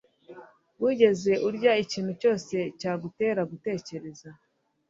Wigeze 0.81 1.31
urya 1.47 1.71
ikintu 1.83 2.11
cyose 2.21 2.55
cyagutera 2.79 3.41
gutekereza 3.51 4.29